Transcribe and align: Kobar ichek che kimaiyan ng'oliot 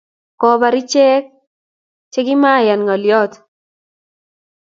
Kobar 0.39 0.73
ichek 0.81 1.23
che 2.11 2.19
kimaiyan 2.27 2.81
ng'oliot 2.83 3.33